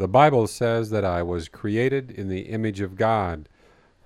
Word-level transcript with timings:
The 0.00 0.08
Bible 0.08 0.46
says 0.46 0.88
that 0.88 1.04
I 1.04 1.22
was 1.22 1.50
created 1.50 2.10
in 2.10 2.28
the 2.28 2.48
image 2.48 2.80
of 2.80 2.96
God. 2.96 3.50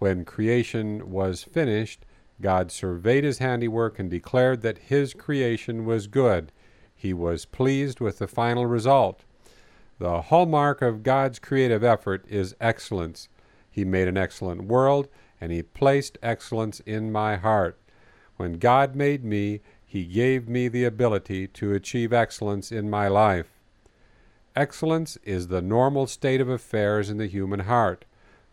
When 0.00 0.24
creation 0.24 1.08
was 1.08 1.44
finished, 1.44 2.04
God 2.40 2.72
surveyed 2.72 3.22
his 3.22 3.39
handiwork 3.39 4.00
and 4.00 4.10
declared 4.10 4.62
that 4.62 4.91
his 4.91 5.15
creation 5.15 5.84
was 5.84 6.08
good. 6.08 6.50
He 6.96 7.12
was 7.12 7.44
pleased 7.44 8.00
with 8.00 8.18
the 8.18 8.27
final 8.27 8.66
result. 8.66 9.22
The 10.00 10.22
hallmark 10.22 10.82
of 10.82 11.04
God's 11.04 11.39
creative 11.39 11.85
effort 11.85 12.25
is 12.29 12.57
excellence. 12.61 13.29
He 13.71 13.85
made 13.85 14.09
an 14.09 14.17
excellent 14.17 14.65
world, 14.65 15.07
and 15.41 15.53
He 15.53 15.63
placed 15.63 16.19
excellence 16.25 16.81
in 16.81 17.13
my 17.13 17.37
heart. 17.37 17.79
When 18.37 18.55
God 18.55 18.97
made 18.97 19.25
me, 19.25 19.61
He 19.87 20.07
gave 20.07 20.49
me 20.49 20.67
the 20.67 20.87
ability 20.87 21.47
to 21.47 21.73
achieve 21.73 22.13
excellence 22.13 22.73
in 22.73 22.91
my 22.91 23.07
life. 23.07 23.54
Excellence 24.57 25.18
is 25.25 25.48
the 25.48 25.61
normal 25.61 26.07
state 26.07 26.41
of 26.41 26.48
affairs 26.48 27.11
in 27.11 27.16
the 27.18 27.27
human 27.27 27.60
heart. 27.60 28.05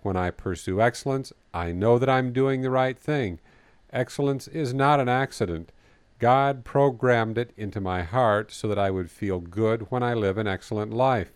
When 0.01 0.17
I 0.17 0.31
pursue 0.31 0.81
excellence, 0.81 1.31
I 1.53 1.73
know 1.73 1.99
that 1.99 2.09
I'm 2.09 2.33
doing 2.33 2.61
the 2.61 2.71
right 2.71 2.97
thing. 2.97 3.39
Excellence 3.93 4.47
is 4.47 4.73
not 4.73 4.99
an 4.99 5.07
accident. 5.07 5.71
God 6.17 6.65
programmed 6.65 7.37
it 7.37 7.51
into 7.55 7.79
my 7.79 8.01
heart 8.01 8.51
so 8.51 8.67
that 8.67 8.79
I 8.79 8.89
would 8.89 9.11
feel 9.11 9.39
good 9.39 9.91
when 9.91 10.01
I 10.01 10.15
live 10.15 10.39
an 10.39 10.47
excellent 10.47 10.91
life. 10.91 11.33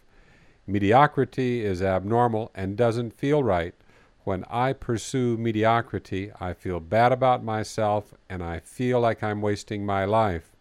Mediocrity 0.66 1.64
is 1.64 1.84
abnormal 1.84 2.50
and 2.56 2.76
doesn't 2.76 3.14
feel 3.14 3.44
right. 3.44 3.76
When 4.24 4.46
I 4.50 4.74
pursue 4.74 5.38
mediocrity, 5.38 6.32
I 6.40 6.54
feel 6.54 6.80
bad 6.80 7.12
about 7.12 7.44
myself 7.44 8.16
and 8.28 8.42
I 8.42 8.62
feel 8.62 9.00
like 9.00 9.22
I'm 9.22 9.44
wasting 9.44 9.86
my 9.86 10.06
life. 10.06 10.55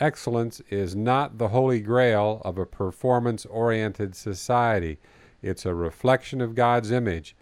Excellence 0.00 0.62
is 0.70 0.96
not 0.96 1.36
the 1.36 1.48
holy 1.48 1.80
grail 1.80 2.40
of 2.42 2.56
a 2.56 2.64
performance 2.64 3.44
oriented 3.44 4.16
society. 4.16 4.98
It's 5.42 5.66
a 5.66 5.74
reflection 5.74 6.40
of 6.40 6.54
God's 6.54 6.90
image. 6.90 7.36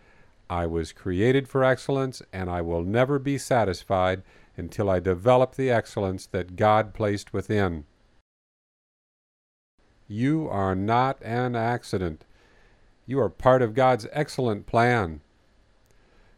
I 0.50 0.66
was 0.66 0.92
created 0.92 1.46
for 1.46 1.62
excellence, 1.62 2.20
and 2.32 2.50
I 2.50 2.62
will 2.62 2.82
never 2.82 3.20
be 3.20 3.38
satisfied 3.38 4.22
until 4.56 4.90
I 4.90 4.98
develop 4.98 5.54
the 5.54 5.70
excellence 5.70 6.26
that 6.26 6.56
God 6.56 6.94
placed 6.94 7.32
within. 7.32 7.84
You 10.08 10.48
are 10.48 10.74
not 10.74 11.22
an 11.22 11.54
accident. 11.54 12.24
You 13.06 13.20
are 13.20 13.28
part 13.28 13.62
of 13.62 13.74
God's 13.74 14.06
excellent 14.10 14.66
plan. 14.66 15.20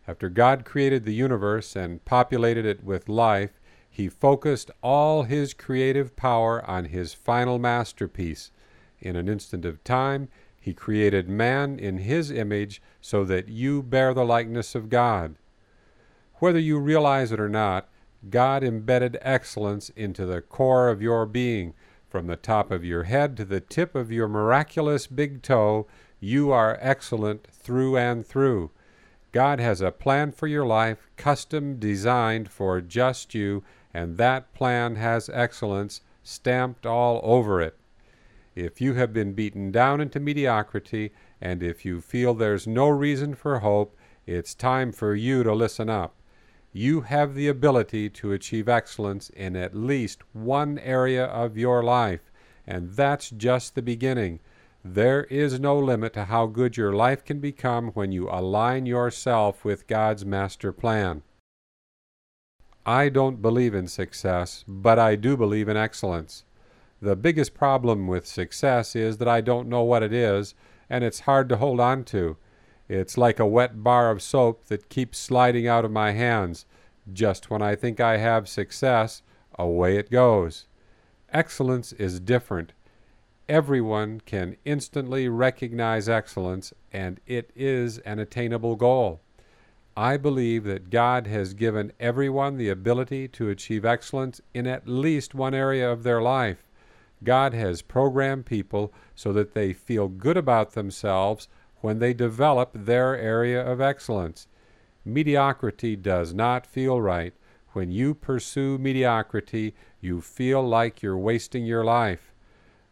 After 0.08 0.28
God 0.28 0.64
created 0.64 1.04
the 1.04 1.14
universe 1.14 1.76
and 1.76 2.04
populated 2.04 2.66
it 2.66 2.84
with 2.84 3.08
life, 3.08 3.59
he 3.90 4.08
focused 4.08 4.70
all 4.82 5.24
his 5.24 5.52
creative 5.52 6.16
power 6.16 6.64
on 6.68 6.86
his 6.86 7.12
final 7.12 7.58
masterpiece. 7.58 8.52
In 9.00 9.16
an 9.16 9.28
instant 9.28 9.64
of 9.64 9.82
time, 9.84 10.28
he 10.60 10.72
created 10.72 11.28
man 11.28 11.78
in 11.78 11.98
his 11.98 12.30
image 12.30 12.80
so 13.00 13.24
that 13.24 13.48
you 13.48 13.82
bear 13.82 14.14
the 14.14 14.24
likeness 14.24 14.74
of 14.74 14.88
God. 14.88 15.34
Whether 16.36 16.58
you 16.58 16.78
realize 16.78 17.32
it 17.32 17.40
or 17.40 17.48
not, 17.48 17.88
God 18.28 18.62
embedded 18.62 19.18
excellence 19.22 19.88
into 19.90 20.24
the 20.24 20.40
core 20.40 20.88
of 20.88 21.02
your 21.02 21.26
being. 21.26 21.74
From 22.08 22.26
the 22.26 22.36
top 22.36 22.70
of 22.70 22.84
your 22.84 23.04
head 23.04 23.36
to 23.38 23.44
the 23.44 23.60
tip 23.60 23.94
of 23.94 24.12
your 24.12 24.28
miraculous 24.28 25.06
big 25.06 25.42
toe, 25.42 25.86
you 26.18 26.52
are 26.52 26.78
excellent 26.80 27.46
through 27.46 27.96
and 27.96 28.26
through. 28.26 28.70
God 29.32 29.60
has 29.60 29.80
a 29.80 29.92
plan 29.92 30.32
for 30.32 30.46
your 30.46 30.66
life, 30.66 31.08
custom 31.16 31.78
designed 31.78 32.50
for 32.50 32.80
just 32.80 33.34
you, 33.34 33.62
and 33.92 34.16
that 34.16 34.52
plan 34.54 34.96
has 34.96 35.28
excellence 35.32 36.00
stamped 36.22 36.86
all 36.86 37.20
over 37.22 37.60
it. 37.60 37.76
If 38.54 38.80
you 38.80 38.94
have 38.94 39.12
been 39.12 39.32
beaten 39.32 39.70
down 39.70 40.00
into 40.00 40.20
mediocrity, 40.20 41.12
and 41.40 41.62
if 41.62 41.84
you 41.84 42.00
feel 42.00 42.34
there's 42.34 42.66
no 42.66 42.88
reason 42.88 43.34
for 43.34 43.60
hope, 43.60 43.96
it's 44.26 44.54
time 44.54 44.92
for 44.92 45.14
you 45.14 45.42
to 45.42 45.54
listen 45.54 45.88
up 45.88 46.14
you 46.72 47.00
have 47.00 47.34
the 47.34 47.48
ability 47.48 48.08
to 48.08 48.32
achieve 48.32 48.68
excellence 48.68 49.28
in 49.30 49.56
at 49.56 49.74
least 49.74 50.22
one 50.32 50.78
area 50.78 51.24
of 51.24 51.58
your 51.58 51.82
life, 51.82 52.30
and 52.66 52.90
that's 52.90 53.30
just 53.30 53.74
the 53.74 53.82
beginning. 53.82 54.38
There 54.84 55.24
is 55.24 55.58
no 55.58 55.78
limit 55.78 56.12
to 56.14 56.26
how 56.26 56.46
good 56.46 56.76
your 56.76 56.92
life 56.92 57.24
can 57.24 57.40
become 57.40 57.88
when 57.88 58.12
you 58.12 58.30
align 58.30 58.86
yourself 58.86 59.64
with 59.64 59.88
God's 59.88 60.24
master 60.24 60.72
plan. 60.72 61.22
I 62.90 63.08
don't 63.08 63.40
believe 63.40 63.72
in 63.72 63.86
success, 63.86 64.64
but 64.66 64.98
I 64.98 65.14
do 65.14 65.36
believe 65.36 65.68
in 65.68 65.76
excellence. 65.76 66.42
The 67.00 67.14
biggest 67.14 67.54
problem 67.54 68.08
with 68.08 68.26
success 68.26 68.96
is 68.96 69.18
that 69.18 69.28
I 69.28 69.40
don't 69.40 69.68
know 69.68 69.84
what 69.84 70.02
it 70.02 70.12
is, 70.12 70.56
and 70.88 71.04
it's 71.04 71.20
hard 71.20 71.48
to 71.50 71.58
hold 71.58 71.78
on 71.78 72.02
to. 72.06 72.36
It's 72.88 73.16
like 73.16 73.38
a 73.38 73.46
wet 73.46 73.84
bar 73.84 74.10
of 74.10 74.20
soap 74.20 74.64
that 74.64 74.88
keeps 74.88 75.18
sliding 75.18 75.68
out 75.68 75.84
of 75.84 75.92
my 75.92 76.10
hands. 76.10 76.66
Just 77.12 77.48
when 77.48 77.62
I 77.62 77.76
think 77.76 78.00
I 78.00 78.16
have 78.16 78.48
success, 78.48 79.22
away 79.56 79.96
it 79.96 80.10
goes. 80.10 80.66
Excellence 81.32 81.92
is 81.92 82.18
different. 82.18 82.72
Everyone 83.48 84.20
can 84.26 84.56
instantly 84.64 85.28
recognize 85.28 86.08
excellence, 86.08 86.72
and 86.92 87.20
it 87.24 87.52
is 87.54 87.98
an 87.98 88.18
attainable 88.18 88.74
goal. 88.74 89.20
I 90.00 90.16
believe 90.16 90.64
that 90.64 90.88
God 90.88 91.26
has 91.26 91.52
given 91.52 91.92
everyone 92.00 92.56
the 92.56 92.70
ability 92.70 93.28
to 93.28 93.50
achieve 93.50 93.84
excellence 93.84 94.40
in 94.54 94.66
at 94.66 94.88
least 94.88 95.34
one 95.34 95.52
area 95.52 95.92
of 95.92 96.04
their 96.04 96.22
life. 96.22 96.64
God 97.22 97.52
has 97.52 97.82
programmed 97.82 98.46
people 98.46 98.94
so 99.14 99.30
that 99.34 99.52
they 99.52 99.74
feel 99.74 100.08
good 100.08 100.38
about 100.38 100.72
themselves 100.72 101.48
when 101.82 101.98
they 101.98 102.14
develop 102.14 102.70
their 102.72 103.14
area 103.14 103.62
of 103.62 103.82
excellence. 103.82 104.46
Mediocrity 105.04 105.96
does 105.96 106.32
not 106.32 106.66
feel 106.66 106.98
right. 106.98 107.34
When 107.72 107.90
you 107.90 108.14
pursue 108.14 108.78
mediocrity, 108.78 109.74
you 110.00 110.22
feel 110.22 110.66
like 110.66 111.02
you're 111.02 111.18
wasting 111.18 111.66
your 111.66 111.84
life. 111.84 112.32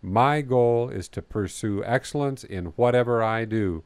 My 0.02 0.42
goal 0.42 0.90
is 0.90 1.08
to 1.08 1.22
pursue 1.22 1.82
excellence 1.84 2.44
in 2.44 2.66
whatever 2.76 3.22
I 3.22 3.46
do. 3.46 3.82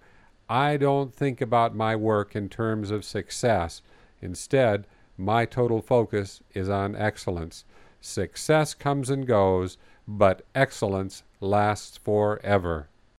I 0.52 0.76
don't 0.76 1.14
think 1.14 1.40
about 1.40 1.74
my 1.74 1.96
work 1.96 2.36
in 2.36 2.50
terms 2.50 2.90
of 2.90 3.06
success. 3.06 3.80
Instead, 4.20 4.86
my 5.16 5.46
total 5.46 5.80
focus 5.80 6.42
is 6.52 6.68
on 6.68 6.94
excellence. 6.94 7.64
Success 8.02 8.74
comes 8.74 9.08
and 9.08 9.26
goes, 9.26 9.78
but 10.06 10.44
excellence 10.54 11.22
lasts 11.40 11.96
forever. 11.96 12.90